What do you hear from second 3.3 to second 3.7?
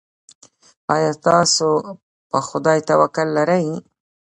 لرئ؟